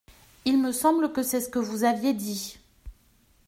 [0.45, 2.57] Il me semble que c’est ce que vous aviez dit.